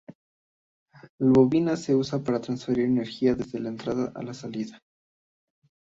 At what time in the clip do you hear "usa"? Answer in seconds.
1.93-2.23